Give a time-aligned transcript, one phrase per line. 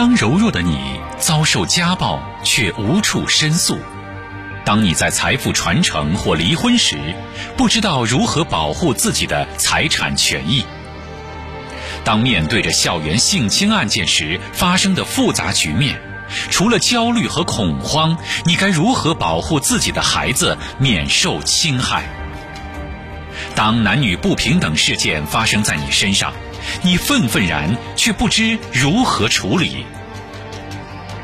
[0.00, 0.78] 当柔弱的你
[1.18, 3.78] 遭受家暴却无处申诉，
[4.64, 7.14] 当你在财富传承或离婚时，
[7.54, 10.64] 不知道如何保护自己的财产权益，
[12.02, 16.00] 当面对着校园性侵案件时发生的复杂局面，
[16.48, 22.04] 除了焦虑和恐慌，你该如何保护自己的孩子免受侵害？
[23.54, 26.32] 当男女不平等事件发生在你身上，
[26.82, 29.84] 你愤愤然却不知如何处理。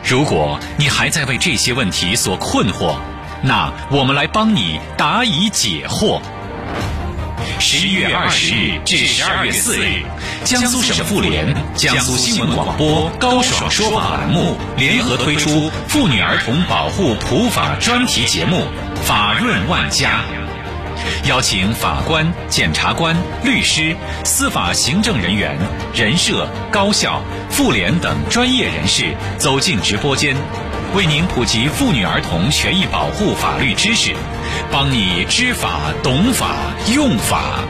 [0.08, 2.94] 如果你还在为这些问题所困惑，
[3.42, 6.20] 那我们来帮你答疑解惑。
[7.58, 10.04] 十一月二十日至十二月四日，
[10.44, 18.58] 江苏省妇联、江苏新闻广播高爽说法栏目联合推出妇女儿童保护普法专题节目
[19.02, 20.20] 《法润万家》。
[21.24, 25.56] 邀请法官、检察官、律师、司法行政人员、
[25.94, 30.36] 人社、高校、妇联等专业人士走进直播间，
[30.94, 34.14] 为您普及妇女儿童权益保护法律知识，
[34.70, 36.56] 帮你知法、懂法、
[36.94, 37.60] 用法，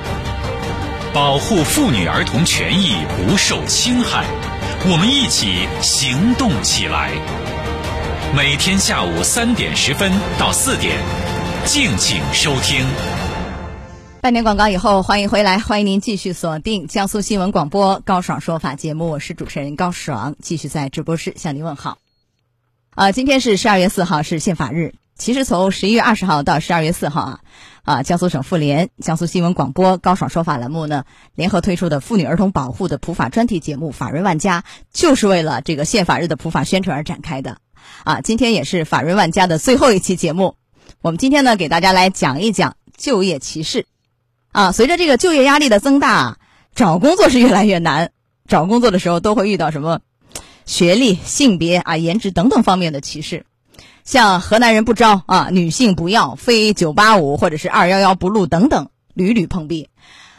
[1.13, 4.25] 保护妇女儿童权益不受侵害。
[4.89, 7.11] 我们一起行动起来。
[8.37, 10.97] 每天下午三点十分到四点，
[11.65, 12.85] 敬请收听。
[14.27, 21.99] 半年广告以后，欢迎回来，欢迎您继续锁定江苏新闻广播高爽说法节目，我是主持人高爽，继续在直播室向您问好。
[22.91, 24.95] 啊，今天是十二月四号，是宪法日。
[25.15, 27.41] 其实从十一月二十号到十二月四号啊，
[27.85, 31.05] 啊，江苏省妇联、江苏新闻广播高爽说法栏目呢，
[31.37, 37.59] 联合推出的妇女儿童保护的普法专题节目《法润万家》，就是为了这个宪法日的普法宣传而展开的。
[38.03, 40.57] 啊，今天也是《法润万家》的最后一期节目，
[41.01, 43.87] 我们今天呢，给大家来讲一讲就业歧视。
[44.57, 46.39] 啊，随着这个就业压力的增大，
[46.75, 48.11] 找工作是越来越难。
[48.49, 50.01] 找工作的时候都会遇到什么
[50.65, 53.45] 学历、性别啊、颜值等等方面的歧视，
[54.03, 59.91] 像河南人不招啊，女性不要，非九八五或者是二幺幺不录等等，屡屡碰壁。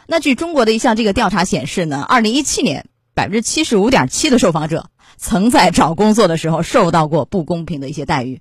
[0.08, 8.40] 那据中国的一项这个调查显示呢，二零一七年百分之七十五点七的受访者曾在找工作的时候受到过不公平的一些待遇。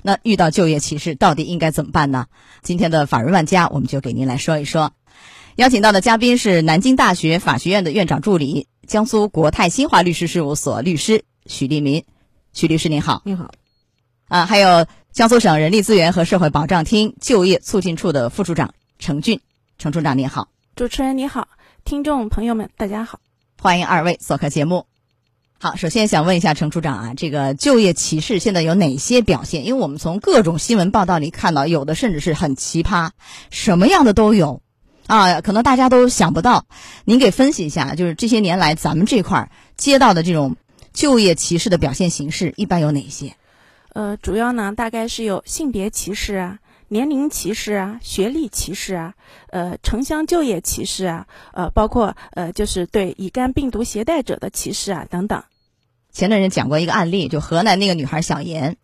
[0.00, 2.28] 那遇到就业歧视，到底应该怎么办呢？
[2.62, 4.92] 今天的法人万家，我们就给您来说一说。
[5.58, 12.04] 邀请到的嘉宾是南京大学法学院的院长助理、江苏国泰新华律师事务所律师许立民。
[12.52, 13.50] 许律师您好，您好。
[14.28, 19.40] 啊，还有江苏省人力资源和社会保障厅就业促进处的副处长程俊，
[19.78, 20.46] 程处长您好。
[20.76, 21.48] 主持人你好，
[21.84, 23.18] 听众朋友们大家好，
[23.60, 24.86] 欢迎二位做客节目。
[25.58, 29.66] 好，首先想问一下程处长啊，这个就业歧视现在有哪些表现？
[29.66, 33.10] 因为我们从各种新闻报道里看到，有的甚至是很奇葩，
[33.50, 34.62] 什么样的都有。
[35.08, 36.66] 啊，可能大家都想不到，
[37.06, 40.56] 您给分析一下，就是这些年来咱们这块儿接到的这种
[40.92, 43.34] 就业歧视的表现形式，一般有哪些？
[43.94, 46.58] 呃，主要呢，大概是有性别歧视啊、
[46.88, 49.14] 年龄歧视啊、学历歧视啊、
[49.50, 55.42] 呃城乡就业歧视啊，呃，包括呃就是对乙肝病毒携带者的歧视啊等等。
[56.12, 58.76] 前段时间讲过一个案例，就河南那个女孩小严，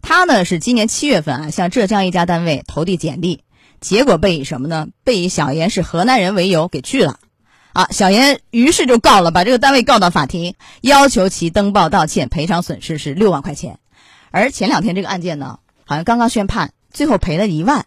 [0.00, 3.42] 她呢是今年七月份啊向浙江一家单位投递简历。
[3.82, 4.86] 结果被以什么呢？
[5.02, 7.18] 被以小严是河南人为由给拒了，
[7.72, 13.80] 啊，小严于是就告了，把这个单位告到法庭，要求其登报道歉，赔偿损失是六万块钱。
[14.30, 17.84] 而前两天这个案件呢，好像刚刚宣判，最后赔了一万。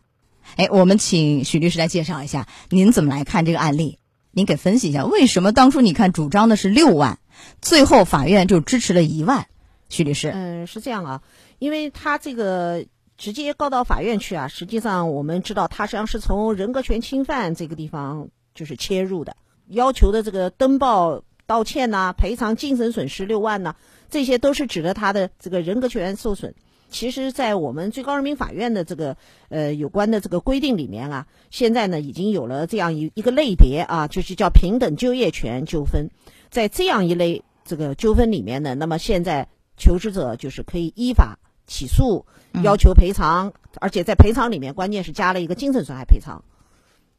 [0.58, 3.98] 哎，我们请许律师来介绍一下，您怎么来看这个案例？
[4.32, 7.20] 您给分析一下，为什么当初你看主张的是六万，
[7.62, 9.48] 最后法院就支持了一万？
[9.88, 11.22] 许律师，嗯，是这样啊，
[11.58, 12.86] 因为他这个。
[13.18, 14.48] 直接告到法院去啊！
[14.48, 19.38] 实际上我们知道，他实际上是从人格权侵犯这个地方就是切入的，
[19.68, 23.76] 要求的这个登报道歉呐，赔偿精神损失六万呐，
[24.10, 26.56] 这些都是指的他的这个人格权受损。
[26.90, 29.18] 其实，在我们最高人民法院的这个
[29.50, 36.10] 呃有关的这个规定里面啊，现在呢已经有了这样一一个类别啊，就是叫平等就业权纠纷。
[36.50, 42.26] 在这样一类这个纠纷里面呢，那么现在求职者就是可以依法起诉。
[42.64, 43.52] 要求赔偿，
[43.82, 46.42] 而且在赔偿里面，关键是加了一个精神损害赔偿。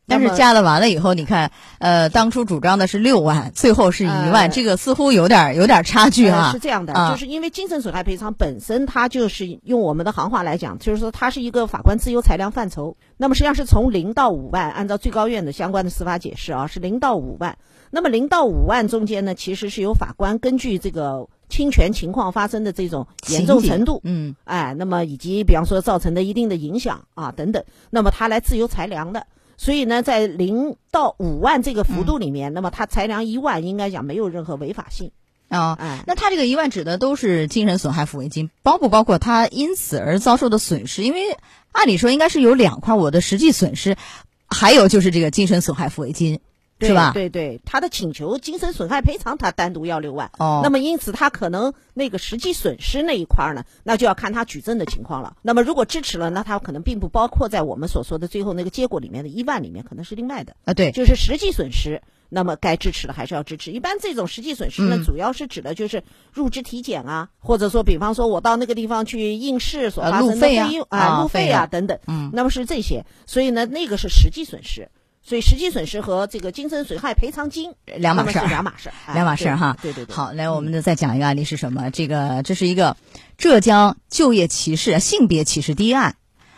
[0.06, 6.52] 但是加了完了以后，你看，呃，当初主张的是六万， 最后是一万，这个似乎有点有点差距啊。
[6.52, 12.96] 是这样的，就是因为精神损害赔偿本身，它就是用我们的行话来讲，就是说它是一个法官自由裁量范畴。
[13.18, 17.58] 那么实际上是从零到五万，按照最高院的相关的司法解释啊，是零到五万。
[17.90, 21.28] 那么零到五万中间呢，其实是由法官根据这个。
[21.48, 29.26] 侵权情况发生的这种严重程度，嗯，哎，那么以及比方说造成的一定的影响啊等等，那么他来自由裁量的。
[29.58, 35.12] 所以呢，在零到五万这个幅度里面，那么他裁量一万，应该讲没有任何违法性。
[35.48, 35.72] 啊。
[35.80, 41.04] 哎，那他这个一万指的都是精神损害抚慰金，包不包括他因此而遭受的损失？
[41.04, 41.38] 因为
[41.72, 43.96] 按理说应该是有两块，我的实际损失，
[44.46, 46.40] 还有就是这个精神损害抚慰金，对
[46.80, 47.12] 是吧？
[47.12, 50.30] 对对，他的请求精神损害赔偿，他单独要六万。
[50.38, 55.36] 哦，那么因此他可能那个实际损失那一块儿呢，那就要看他举证的情况了。
[55.42, 62.02] 那么如果支持了，那他可能并不包括在我们所说的最后那个结果里面的一万里面，可能是另外的，啊，对，就是实际损失。
[62.28, 63.70] 那么该支持的还是要支持。
[63.70, 66.02] 一般这种实际损失呢，嗯主要是指的就是
[66.32, 72.00] 入职体检啊，或者说比方说我到那个地方去应试所呃发生的路费用啊路费啊等等。
[72.08, 74.88] 嗯，那么是这些，所以呢，那个是实际损失。
[75.28, 78.38] 所以实际损失和这个精神损害赔偿金两码事。
[78.38, 80.14] 两码事 两码事儿哈对对对。
[80.14, 81.90] 好，来，我们再讲一个案例是什么？
[81.90, 82.96] 这个这是一个
[83.36, 86.14] 浙江就业歧视、性别歧视第一案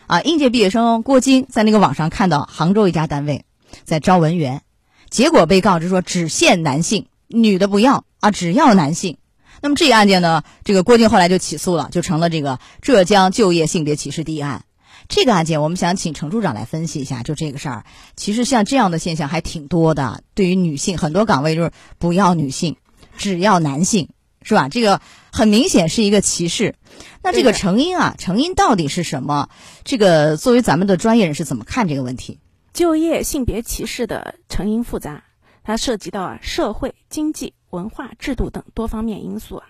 [0.06, 0.20] 啊。
[0.20, 3.46] 应届毕业生郭晶在那个网上看到杭州一家单位
[3.84, 4.60] 在招文员，
[5.08, 9.16] 结果被告知说只限男性，女的不要啊，只要男性。
[9.62, 14.62] 那么这个案件呢，这个郭晶后来就起诉了，就成了这个浙江就业性别歧视第一案。
[15.08, 17.84] 这个案件，我们想请程处长来分析一下，就这个事儿。
[18.14, 22.76] 其实像这样的现象还挺多的，对于女性，很多岗位就是不要女性，
[23.16, 24.10] 只要男性，
[24.42, 24.68] 是吧？
[24.68, 25.00] 这个
[25.32, 26.74] 很明显是一个歧视。
[27.22, 29.48] 那这个成因啊，成因到底是什么？
[29.82, 32.38] 这个作为咱们的专业人士怎么看这个问题？
[32.74, 35.24] 就业性别歧视的成因复杂，
[35.64, 39.66] 它涉及到啊社会、经济、文化、制度等多方面因素啊。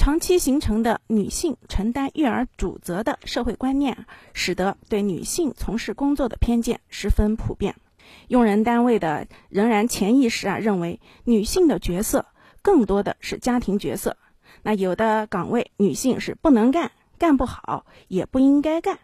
[0.00, 7.74] 长期形成的女性承担育儿主责的社会观念，使得对女性从事工作的偏见十分普遍。
[8.26, 12.24] 用人单位的仍然潜意识啊认为女性的角色
[12.62, 14.16] 更多的是家庭角色，
[14.62, 18.98] 那有的岗位女性是不能干、干不好，也不应该干，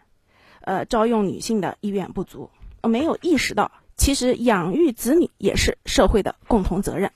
[0.63, 2.49] 呃，招用女性的意愿不足。
[2.83, 7.13] 没有意识到，其实养育子女也是社会的共同责任。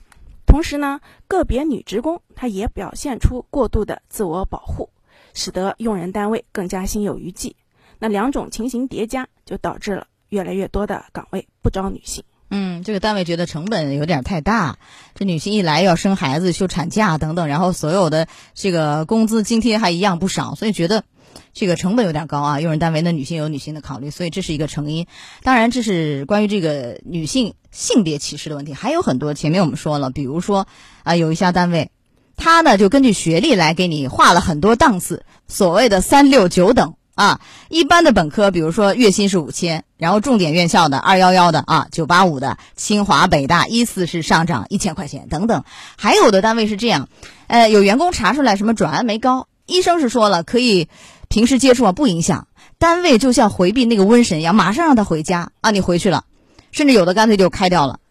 [0.51, 0.99] 同时呢，
[1.29, 4.89] 个别女职工她也表现出过度的自我保护，
[5.33, 7.55] 使得用人单位更加心有余悸。
[7.99, 12.25] 那两种情形叠加，就导致了越来越多的岗位不招女性。
[12.49, 14.77] 嗯，这个单位觉得成本有点太大，
[15.15, 21.05] 这女性一来要生孩子、休产假等等，然后所有的这个工资津贴还一样不少，所以觉得
[21.53, 22.61] 这个成本有点高啊。
[22.61, 25.07] 用人单位那女性有女性的考虑，所以这是一个成因。
[25.43, 29.33] 当然，这是关于这个女性性别歧视的问题，还有很多。
[29.33, 30.67] 前面我们说了，比如说
[31.03, 31.91] 啊、有一家单位，
[32.35, 36.95] 他呢就根据学历来给你划了很多档次，所谓的三六九等。
[37.13, 45.63] 啊，一般的本科，比如说月薪是五千，然后重点院校的二幺幺的啊，九八五的，清华北大依次是上涨一千块钱等等。
[45.97, 47.09] 还有的单位是这样，
[47.47, 50.87] 呃，有员工查出来什么转氨酶高，医生是说了可以
[51.31, 52.45] 平时接触啊不影响，
[52.77, 56.25] 单位就像回避那个瘟神一样，马上让他回家啊，你回去了，
[56.73, 58.01] 甚至有的干脆就开掉了。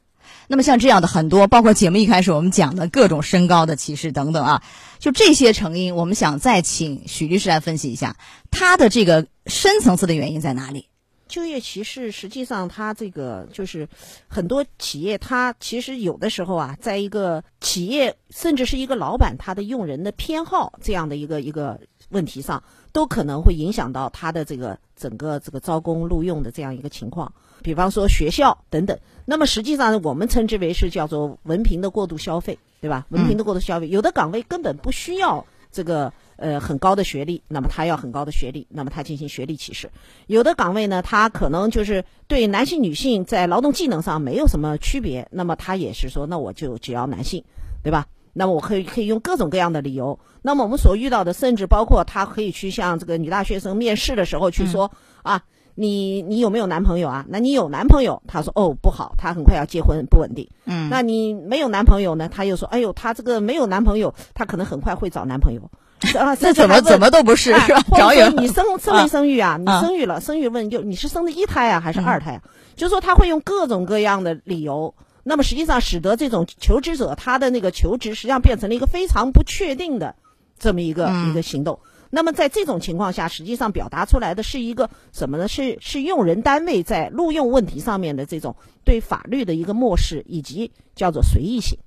[0.48, 4.62] 那么像这样的很多，包括节目一开始我们讲的各种身高的歧视等等啊，
[4.98, 8.16] 就这些成因，我们想再请许律师来分析一下，
[8.50, 10.86] 他的这个深层次的原因在哪里？
[11.28, 13.86] 就业歧视实际上，它这个就是
[14.26, 21.78] 很多企业，它其实有的时候啊，在一个企业甚至是一个老板他的用人的偏好这样的一个一个
[22.08, 22.60] 问题上，
[22.92, 27.32] 都可能会影响到他的这个整个这个招工录用的这样一个情况。
[27.62, 33.06] 比方说学校等等，那么实际上我们称之为是叫做文凭的过度消费，对吧？
[33.10, 39.90] 文凭的过度消费，有的岗位根本不需要这个呃很高的学历，那么他要很高的学历，那么他进行学历歧视。
[40.26, 47.44] 有的岗位呢，他可能就是对男性、女性在劳动技能上没有什么区别，那么他也是说，那我就只要男性，
[47.82, 48.06] 对吧？
[48.32, 50.18] 那么我可以可以用各种各样的理由。
[50.42, 54.90] 那么我们所遇到的，甚至包括他可以去向这个女大学生面试的时候去说、
[55.22, 55.42] 啊，
[55.74, 57.24] 你你有没有男朋友啊？
[57.28, 58.22] 那你有男朋友？
[58.26, 60.48] 他说哦不好，他很快要结婚，不稳定。
[60.66, 62.28] 嗯那你没有男朋友呢？
[62.28, 65.60] 他又说，哎呦，他这个没有男朋友，他可能很快会找男朋友。
[66.18, 67.52] 啊，那怎么怎么都不是
[67.94, 69.58] 找有说你生生没生育啊？
[69.58, 72.42] 你啊生育了，生育问就你是生的一胎啊，还是二胎啊？
[72.74, 80.14] 就是说他会用各种各样的理由，那么实际上使得这种求职者他的那个求职实际上变成了一个非常不确定的
[80.58, 81.78] 这么一个、嗯一个行动。
[82.12, 85.46] 那么在这种情况下，实际上表达出来的是一个什么呢？
[85.46, 91.78] 是是用人单位在录用问题上面的这种对法律的一个漠视，以及叫做随意性。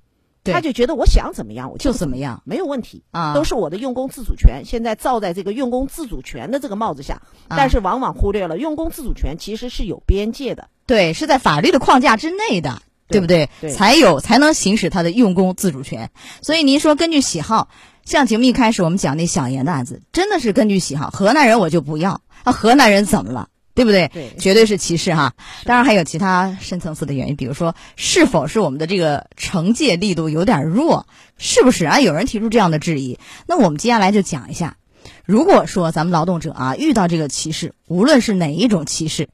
[0.45, 4.61] 他就觉得我想怎么样我就怎怎么样没有问题啊都是我的用工自主权。
[4.65, 7.13] 现在罩在这个用工自主权的这个帽子下，
[7.47, 10.69] 啊但是往往忽略了用工自主权其实是有边界的。
[10.85, 13.49] 对，是在法律的框架之内的，对对不对？
[13.61, 16.11] 对才有才能行使他的用工自主权。
[16.41, 17.69] 所以您说根据喜好，
[18.05, 23.49] 像节目一开始我们讲那小严的案子，真的是根据喜好，河南人我就不要啊，河南人怎么了？
[23.75, 24.07] 对不对？
[24.13, 25.33] 对绝对是歧视哈。
[25.63, 31.07] 当然还有其他深层次的原因，比如说是否是我们的这个惩戒力度有点弱，
[31.39, 31.99] 是不是啊？
[31.99, 33.17] 有人提出这样的质疑。
[33.47, 34.77] 那我们接下来就讲一下，
[35.25, 39.29] 如果说咱们劳动者啊遇到这个歧视，无论是哪一种歧视，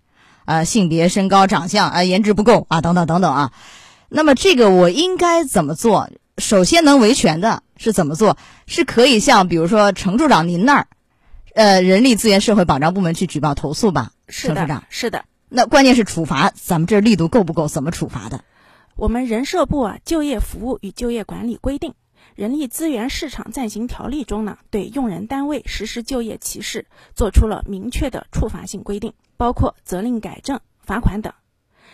[0.49, 3.53] 啊，性别、身高、长相啊、颜值不够啊，等等等等啊，
[4.09, 6.09] 那么这个我应该怎么做？
[6.39, 8.35] 首先能维权的是怎么做？
[8.65, 10.87] 是可以向比如说程处长您那儿，
[11.53, 14.11] 呃，人力资源社会保障部门去举报投诉吧？
[14.27, 15.23] 是的长，，是的。
[15.49, 17.67] 那关键是处罚，咱们这力度够不够？
[17.67, 18.43] 怎么处罚的？
[18.95, 21.93] 我们人社部啊就业服务与就业管理规定，
[22.33, 31.31] 人力资源市场暂行条例中呢，对用人单位实施就业歧视做出了明确的处罚性规定，包括责令改正、罚款等。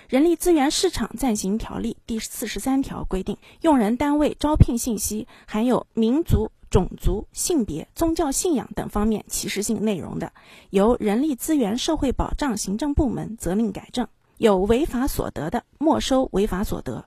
[0.09, 10.33] 人力资源市场暂行条例第四十三条规定，用人单位招聘信息含有民族、种族、性别、宗教信仰等方面歧视性内容的，
[10.71, 17.05] 由人力资源社会保障行政部门责令改正；有违法所得的，没收违法所得；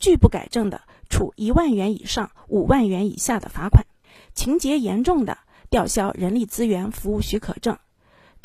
[0.00, 3.84] 拒不改正的，处一万元以上五万元以下的罚款；
[4.34, 5.38] 情节严重的，
[5.70, 7.76] 吊销人力资源服务许可证；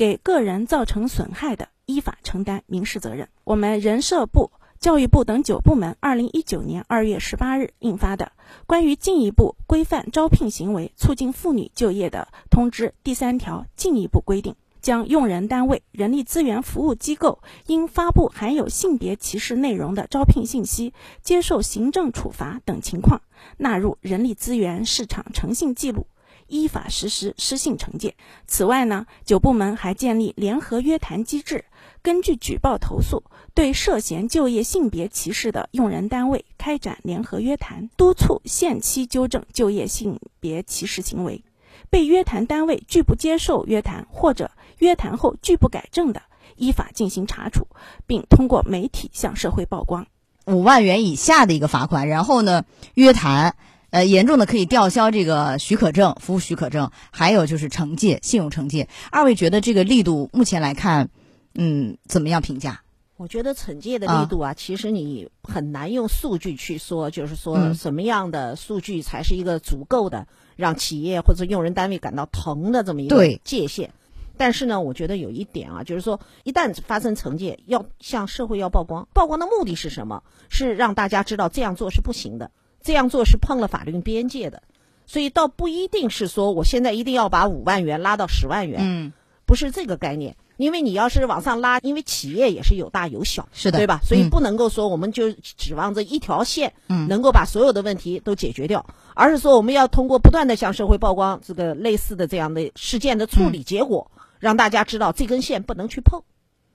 [0.02, 3.30] 给个人造成损害的，依法承担民事责任。
[3.44, 8.26] 我们人社部、教育部等九部门二零一九年二月十八日印发的
[8.66, 23.22] 《关于进一步规范招聘行为，促进妇女就业的通知》第三条进一步规定，将用人单位、人力资源服务机构因发布含有性别歧视内容的招聘信息，接受行政处罚等情况
[23.58, 26.08] 纳入人力资源市场诚信记录。
[26.52, 28.16] 依法实施失信惩戒。
[28.46, 31.64] 此外呢，九部门还建立联合约谈机制，
[32.04, 33.24] 根据举报投诉，
[33.56, 41.44] 对涉嫌就业性别歧视的用人单位开展联合约谈，督促限期纠正就业性别歧视行为。
[41.90, 46.22] 被约谈单位拒不接受约谈或者约谈后拒不改正的，
[46.58, 47.68] 依法进行查处，
[48.06, 50.06] 并通过媒体向社会曝光。
[50.48, 53.56] 五万元以下的一个罚款，然后呢约谈，
[53.92, 58.88] 呃，严重的可以吊销这个许可证、服务许可证，还有就是惩戒、信用惩戒。
[59.12, 61.10] 二位觉得这个力度目前来看，
[61.54, 62.82] 嗯，怎么样评价？
[63.18, 73.92] 我觉得惩戒的力度啊，其实你很难用数据去说，就是说嗯什么样的数据才是一个足够的让企业或者用人单位感到疼的这么一个界限。
[74.38, 79.08] 但是呢，我觉得有一点啊，就是说，一旦发生惩戒，要向社会要曝光。
[79.14, 80.24] 曝光的目的是什么？
[80.50, 82.50] 是让大家知道这样做是不行的，
[82.82, 84.62] 这样做是碰了法律边界的。
[85.06, 89.14] 所以倒不一定是说我现在一定要把五万元拉到十万元，嗯，
[89.46, 90.36] 不是这个概念。
[90.58, 94.00] 因为你要是往上拉，因为企业也是有大有小，是的对吧？
[94.04, 98.86] 所以嗯不能够说我们就指望着一条线，嗯能够把所有的问题都解决掉，
[99.16, 106.22] 而是说我们要通过不断的向社会曝光这个类似的这样的事件的处理结果，让大家知道这根线不能去碰。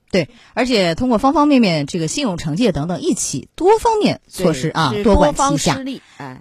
[0.08, 5.84] 对，而且通过方方面面这个信用惩戒等等一起多方面措施啊，多管方齐下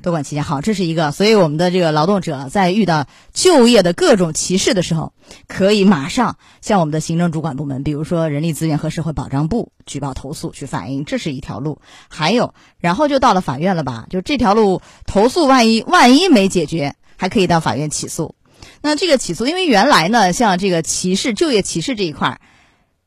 [0.04, 1.12] 多管齐下，好，这是一个。
[1.12, 5.14] 所以我们的这个劳动者在遇到就业的各种歧视的时候，
[5.48, 11.82] 可以马上向我们的行政主管部门，比如说人力资源和社会保障部举报投诉去反映，这是一条路。
[12.08, 14.06] 还有，然后就到了法院了吧？
[14.12, 18.36] 就这条路投诉，万一万一没解决，还可以到法院起诉。
[18.82, 22.40] 那这个起诉，因为原来呢，像这个歧视、就业歧视这一块儿。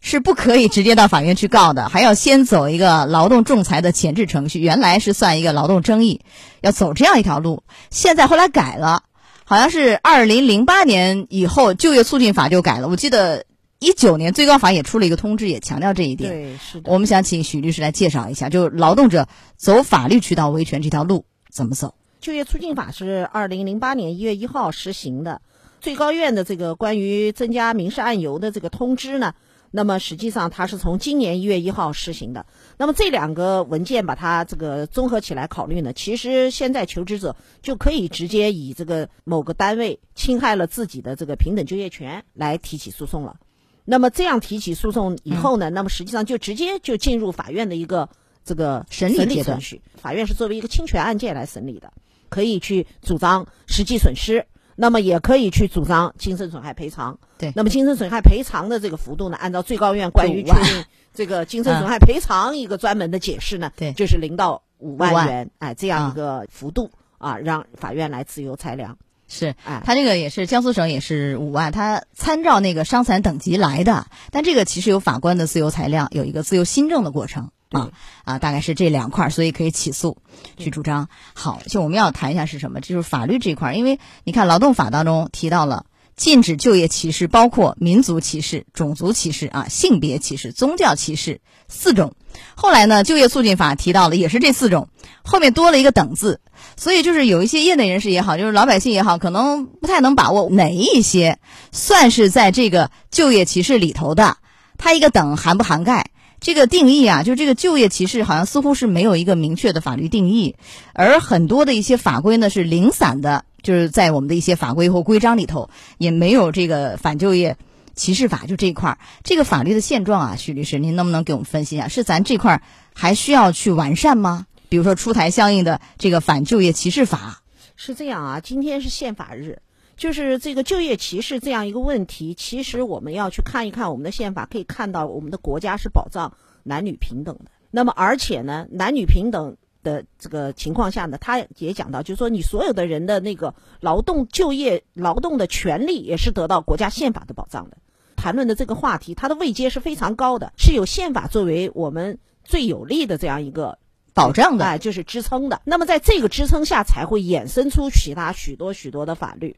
[0.01, 4.61] 是不可以直接到法院去告的，还要先走一个劳动仲裁的前置程序。
[4.61, 6.21] 原来是算一个劳动争议，
[6.61, 7.63] 要走这样一条路。
[7.91, 9.03] 现在后来改了，
[9.45, 12.89] 好像是二零零八年以后就业促进法就改了。
[12.89, 13.45] 我记得
[13.81, 16.31] 一九年最高法也出了一个通知，也强调这一点。
[16.31, 16.91] 对，是的。
[16.93, 19.27] 我们想请许律师来介绍一下，就劳动者
[19.57, 21.95] 走法律渠道维权这条路怎么走？
[22.21, 25.41] 就业促进法是二零零八年一月一号实行的，
[25.81, 29.35] 最高院的这个关于增加民事案由的这个通知呢，
[29.71, 32.47] 那么实际上它是从今年一月一号实行的。
[32.77, 43.37] 那么这两个文件把它这个综合起来考虑呢，其实现在求职者就可以直接以这个某个单位侵害了自己的这个平等就业权来提起诉讼了。
[43.85, 48.09] 那么这样提起诉讼以后呢，那么实际上就直接就进入法院的一个
[48.45, 49.81] 这个审理程序。
[49.97, 51.93] 法院是作为一个侵权案件来审理的，
[52.29, 54.47] 可以去主张实际损失，
[54.81, 57.19] 那么也可以去主张精神损害赔偿。
[57.37, 57.53] 对。
[57.57, 63.93] 那么精神损害赔偿的这个幅度呢，按照最高院关于 确定这个精神损害赔偿一个专门的解释呢，对。
[63.93, 65.13] 就是零到五五万。
[65.13, 68.97] 万元，哎，这样啊一个幅度啊，让法院来自由裁量。
[69.27, 69.53] 是。
[69.65, 77.91] 哎，他这个也是江苏省也是五万，他参照那个伤残等级来的，但这个其实有法官的自由裁量，有一个自由新政的过程啊
[78.25, 80.19] 啊，大概是这两块儿，所以可以起诉
[80.57, 81.09] 去主张。
[81.35, 85.85] 好，就我们要谈一下是什么，就是法律这一块儿，因为你看劳动法当中提到了
[86.17, 92.15] 禁止就业歧视，包括民族歧视、种族歧视啊、性别歧视、宗教歧视四种。
[92.55, 94.89] 后来呢，就业促进法提到了也是这四种，
[95.23, 96.41] 后面多了一个等字。
[96.77, 101.39] 所以就是有一些业内人士也好，就是老百姓也好，可能不太能把握哪一些
[101.71, 104.39] 算是在这个就业歧视里头的，
[104.77, 106.11] 它一个等涵不涵盖？
[106.41, 110.55] 这个定义啊，就这个就业歧视好像似乎是没有一个明确的法律定义，
[110.93, 115.69] 而很多的一些法规呢是零散的，就是在我们的一些法规或规章里头
[115.99, 117.57] 也没有这个反就业
[117.95, 118.99] 歧视法就这一块儿。
[119.25, 121.89] 这个法律的现状啊，徐律师，您能不能给我们分析一下？
[121.89, 122.63] 是咱这块儿
[122.95, 124.47] 还需要去完善吗？
[124.69, 127.43] 比如说出台相应的这个反就业歧视法？
[127.75, 129.59] 是这样啊，今天是宪法日。
[129.99, 137.51] 就是这个就业歧视这样一个问题，其实我们要去看一看我们的宪法，可以看到我们的国家是保障男女平等的。
[137.71, 147.77] 那么，而且呢，男女平等的这个情况下呢，他也讲到，就是说你所有的人的那个劳动就业劳动的权利也是得到国家宪法的保障的。
[148.17, 153.79] 谈论的这个话题，它的位阶是非常高的，是有宪法作为我们最有力的这样一个
[154.15, 155.61] 保障的，哎，就是支撑的。
[155.65, 159.57] 那么，在这个支撑下，才会衍生出其他许多许多的法律。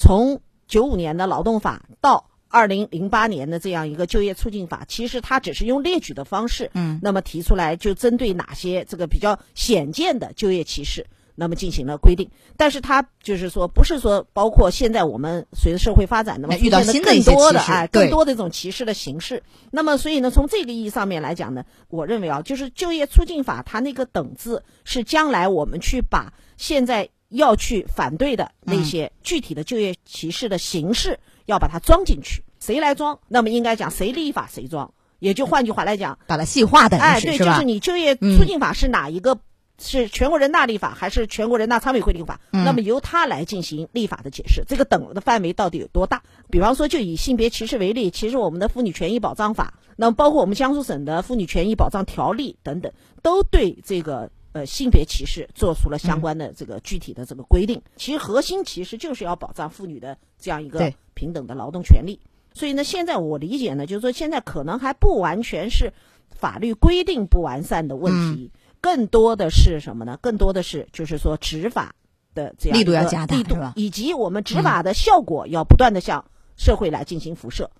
[0.00, 12.30] 从九五年的劳动法到二零零八年的这样一个就业促进法，其实它只是用列举的方式，嗯，那么提出来就针对哪些这个比较显见的就业歧视，那么进行了规定。
[12.56, 19.42] 但是它就是说，不是说包括现在我们随着社会发展，那么遇到新的更多的哎，更多的这种歧视的形式。
[19.70, 27.10] 那么所以呢，从这个意义上面来讲呢，我认为啊，就是就业促进法它那个等字是将来我们去把现在。
[27.30, 32.44] 要去反对的那些具体的就业歧视的形式，要把它装进去。
[32.60, 33.18] 谁来装？
[33.28, 34.92] 那么应该讲谁立法谁装。
[35.18, 39.38] 也就换句话来讲，把它细化的，哎，对，就是你就业促进法是哪一个？
[39.82, 42.38] 是全国人大立法还是全国人大常委会立法？
[42.50, 44.62] 那么由他来进行立法的解释。
[44.68, 46.22] 这个等的范围到底有多大？
[46.50, 54.30] 比方说，就以性别歧视为例，其实我们的妇女权益保障法，那么包括我们江苏省的妇女权益保障条例等等，都对这个。
[54.52, 57.80] 呃，性别歧视做出了相关的这个具体的这个规定。
[57.96, 62.18] 其实核心其实就是要保障妇女的这样一个平等的劳动权利。
[62.52, 65.92] 所以呢，现在我理解呢，就是说现在可能还不完全是
[66.30, 70.18] 法律规定不完善的问题，更多的是什么呢？
[70.20, 71.94] 更多的是就是说执法
[72.34, 76.24] 的这样力度要加大，力度以及我们执法的效果要不断的向
[76.56, 77.70] 社会来进行辐射。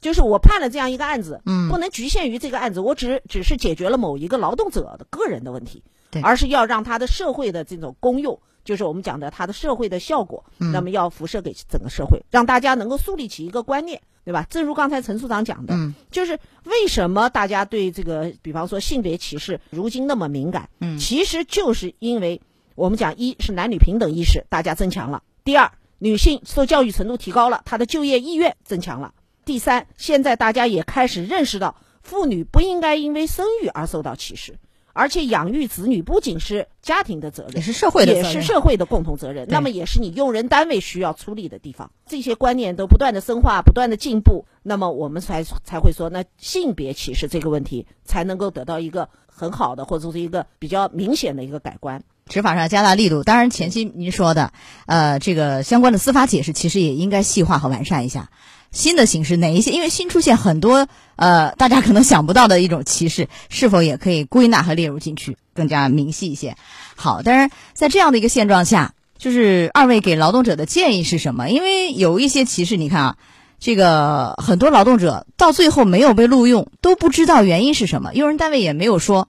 [0.00, 5.84] 就是我判了这样一个案子，嗯，不能局限于这个案子，我只只是解决了某一个劳动者的个人的问题。
[6.20, 14.46] 对，而是要让它的社会的这种功用，就是我们讲的它的社会的效果，那么要辐射给整个社会，让大家能够树立起一个观念，对吧？
[14.50, 15.74] 正如刚才陈处长讲的，
[16.10, 20.68] 就是为什么大家对这个，比方说性别歧视，如今那么敏感？
[20.80, 22.40] 嗯，其实就是因为
[22.74, 29.12] 我们讲，一是男女平等意识大家增强了；第二，女性受教育程度提高了，她的就业意愿增强了；
[29.44, 34.58] 第三，现在大家也开始认识到，妇女不应该因为生育而受到歧视。
[34.96, 39.46] 而且养育子女不仅是家庭的责任，也是社会的，也是社会的共同责任。
[39.48, 41.90] 那么也是你用人单位需要出力的地方。
[42.06, 52.02] 这些观念都不断的深化，不断的进步，那么我们才才会说，那性别歧视这个问题才能够得到一个很好的，或者说是一个比较明显的一个改观。
[52.26, 54.52] 执法上加大力度，当然前期您说的，
[54.86, 58.30] 呃，这个相关的司法解释其实也应该细化和完善一下。
[58.72, 59.70] 新的形式哪一些？
[59.70, 66.56] 因为新出现很多呃，大家可能想不到的一种歧视， 是否也可以归纳和列入进去，更加明细一些？
[66.94, 71.48] 好，但是在这样的一个现状下，就是二位给劳动者的建议是什么？
[71.48, 73.16] 因为有一些歧视，你看啊，
[73.58, 79.28] 这个很多劳动者到最后没有被录用，都不知道原因是什么，用人单位也没有说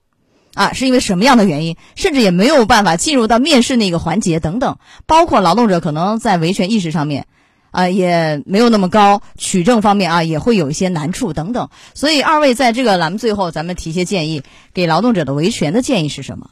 [0.55, 7.27] 啊，是因为什么样的原因，甚至也没有办法进入到面试那个环节等等，包括劳动者可能在维权意识上面。
[7.77, 11.69] 啊，也没有那么高，取证方面啊也会有一些难处等等。
[11.93, 14.41] 所以二位在这个栏目最后，咱们提些建议，
[14.73, 16.49] 给劳动者的维权的建议是什么？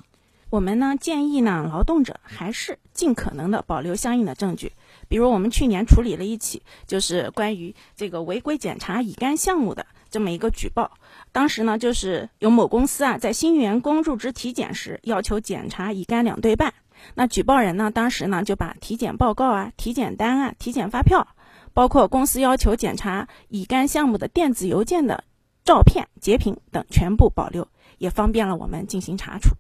[0.52, 4.74] 我们呢建议呢，劳动者还是尽可能的保留相应的证据。
[5.08, 10.92] 比如我们去年处理了一起，就是关于这个违规检查乙肝项目的这么一个举报。
[11.32, 16.76] 当时呢，就是有某公司啊，在新员工入职体检时，要求检查乙肝两对半。
[17.14, 17.92] 那举报人呢？
[17.92, 21.28] 当时呢就把体检报告啊、体检单啊、体检发票，
[21.74, 25.24] 包括公司要求检查乙肝项目的电子邮件的
[25.64, 29.56] 照片截屏等全部保留，也方便了我们进行查处。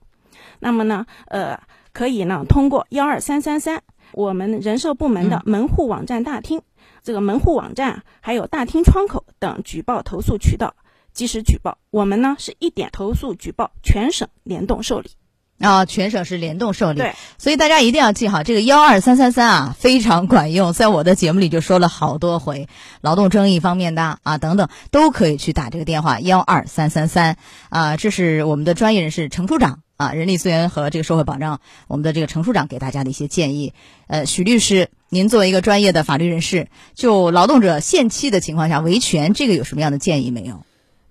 [0.59, 1.59] 那么呢，呃，
[1.93, 6.61] 可以呢通过幺二三三三我们人社部门的门户网站大厅，
[7.03, 10.75] 这个门户网站还有大厅窗口等举报投诉渠道
[11.13, 11.77] 及时举报。
[11.89, 15.11] 我们呢是一点投诉举报全省联动受理。
[15.59, 20.73] 啊，全省是联动受理，对，所以大家一定要记好这个幺二三三三啊，非常管用。
[20.73, 22.67] 在我的节目里就说了好多回，
[22.99, 27.37] 劳动争议方面的啊等等，都可以去打这个电话幺二三三三
[27.69, 27.95] 啊。
[27.95, 33.73] 这是我们的专业人士程处长啊，人力资源和这个社会保障我们的这个程处长给大家的一些建议。
[34.07, 40.63] 呃，许律师，您作为一个专业的法律人士，就劳动者限期的情况下维权，这个有什么样的建议没有？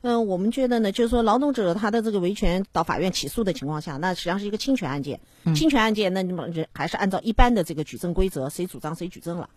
[0.07, 5.19] 嗯，我们觉得呢，就是说劳动者他的这个维权到法院起诉的情况下，那实际上是一个侵权案件。
[5.55, 9.49] 侵权案件，那你们人还是按照一般的这个举证规则，谁主张谁举证了。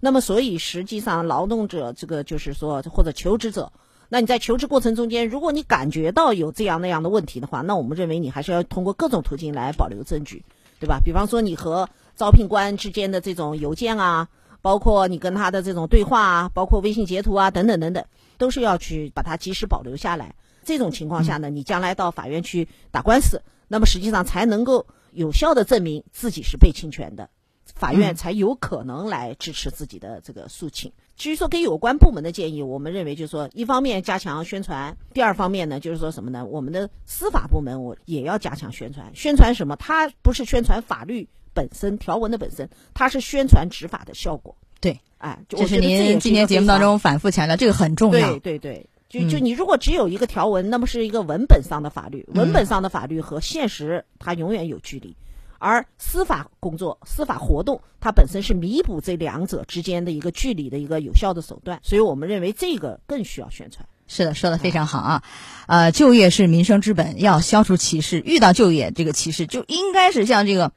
[0.00, 3.70] 那么，所以实际上劳动者这个就是说，或者求职者，
[4.08, 10.42] 那你在求职过程中间，如果你感觉到有这样那样的问题的话，那我们认为你还是要通过各种途径来保留证据，
[10.80, 10.98] 对吧？
[11.04, 14.28] 比方说你和招聘官之间的这种邮件啊，
[14.62, 18.02] 包括你跟他的这种对话啊，包括微信截图啊，等等等等。
[18.40, 20.34] 都是要去把它及时保留下来。
[20.64, 27.28] 这种情况下呢，你将来到法院去打官司，那么实际上才能够有效的证明自己是被侵权的，
[27.74, 30.90] 法院才有可能来支持自己的这个诉请。
[31.16, 36.46] 至于说给有关部门的建议，我们认为就是说，一方面加强宣传，第二方面呢，就是说什么呢？
[36.46, 39.12] 我们的司法部门我也要加强宣传。
[39.14, 39.76] 宣传什么？
[39.76, 44.56] 它不是宣传法律本身条文的本身，它是宣传执法的效果。
[44.80, 48.38] 对，哎，这是您今天节目当中反复强调，这个很重要。
[48.38, 55.14] 对对对，就就你如果只有一个条文，那么是一个文本上的法律，文本上的法律和现实它永远有距离，
[55.58, 63.86] 而司法工作、司法活动它本身是弥补这两者之间的一个距离的一个有效的手段，所以我们认为这个更需要宣传。
[64.08, 65.22] 是的，说的非常好啊，
[65.66, 70.72] 呃，就业是民生之本，要消除歧视，遇到就业这个歧视就应该是像这个。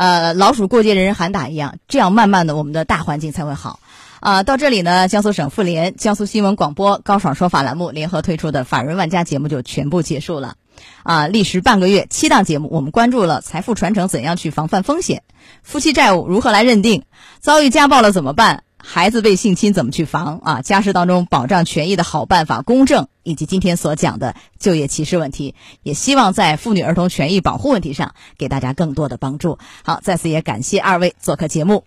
[0.00, 3.80] 呃，老鼠过街，人人喊打一样，这样慢慢的，我们的大环境才会好。
[4.20, 10.54] 啊，到这里呢，江苏省妇联、江苏新闻广播高爽说法栏目联合推出的《法人万家》节目就全部结束了。
[11.02, 15.22] 啊，历时半个月，七档节目，我们关注了财富传承怎样去防范风险，
[15.62, 17.04] 夫妻债务如何来认定，
[17.38, 18.62] 遭遇家暴了怎么办。
[18.82, 20.62] 孩子被性侵怎么去防啊？
[20.62, 29.58] 家事当中保障权益的好办法、公正，以及今天所讲的就业歧视问题，也希望在妇女儿童权益保护问题上给大家更多的帮助。
[29.84, 31.84] 好，再次也感谢二位做客节目。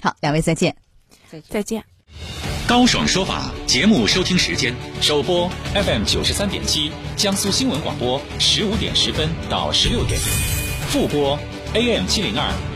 [0.00, 0.76] 好，两位再见，
[1.30, 1.48] 再见。
[1.48, 1.84] 再见。
[2.66, 10.18] 高爽说法节目收听时间：首播 FM 九十三点七，江苏新闻广播十五点十分到十六点；
[10.88, 11.38] 复播
[11.74, 12.75] AM 七零二。